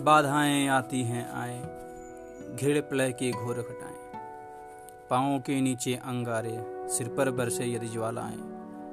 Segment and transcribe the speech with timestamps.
[0.00, 1.60] बाधाएँ आती हैं, आए।
[2.56, 3.98] घिड़ प्लय के घोर घटाएँ
[5.10, 8.40] पाँव के नीचे अंगारे, सिर पर बरसे यदि ज्वालाएँ।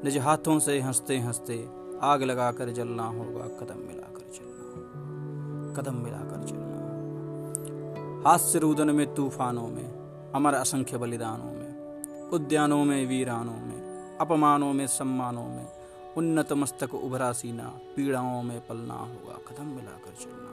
[0.04, 1.70] निज हाथों से हँसते हँसते
[2.02, 6.76] आग लगाकर जलना होगा, कदम मिलाकर चलना। कदम मिलाकर चलना।
[8.30, 9.88] हाथ से रुदन में तूफानों में,
[10.36, 15.68] अमर असंख्य बलिदानों में, उद्यानों में, वीरानों में, अपमानों में, सम्मानों में,
[16.18, 20.45] उन्नत मस्तक उभरा सीना, पीड़ाओं में पलना होगा, कदम मिलाकर चलना।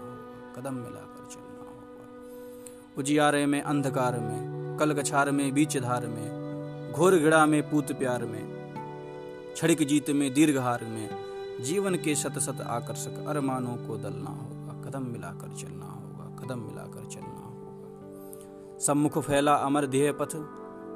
[0.57, 7.47] कदम मिलाकर चलना होगा। उजियारे में, अंधकार में, कलगछार में बीच धार में घोर घिड़ा
[7.47, 11.09] में पूत प्यार में छड़िक जीत में, दीर्घहार में,
[11.63, 17.09] जीवन के शत शत आकर्षक अरमानों को दलना होगा। कदम मिलाकर चलना होगा, कदम मिलाकर
[17.11, 20.37] चलना होगा। सम्मुख फैला अमर ध्येय पथ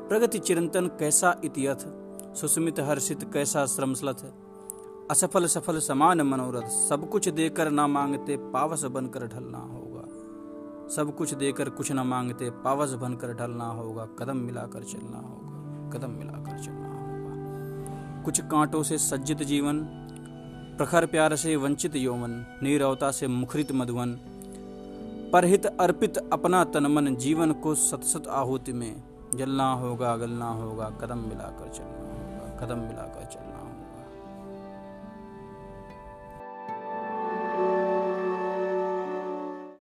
[0.09, 4.25] प्रगति चिरंतन कैसा इतियथ, सुस्मित हर्षित कैसा श्रमसलथ
[5.11, 10.03] असफल सफल समान मनोरथ, सब कुछ देकर ना मांगते पावस बनकर ढलना होगा।
[10.89, 16.11] सब कुछ देकर कुछ ना मांगते पावस बनकर ढलना होगा। कदम मिलाकर चलना होगा, कदम
[16.11, 19.81] मिलाकर चलना होगा। कुछ कांटों से सज्जित जीवन,
[20.79, 24.13] प्रखर प्यार से वंचित यौवन, नीरवता से मुखरित मधुवन।
[25.33, 29.03] परहित अर्पित अपना तनमन, जीवन को सतसत आहुति में।
[29.35, 33.59] जलना होगा, गलना होगा, कदम मिलाकर चलना होगा, कदम मिलाकर चलना